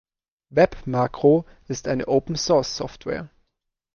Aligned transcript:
WebMacro 0.49 1.45
ist 1.67 1.87
eine 1.87 2.07
Open-Source-Software. 2.07 3.29